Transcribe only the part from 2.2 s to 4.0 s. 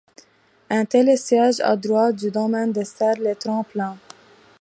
domaine, dessert les tremplins.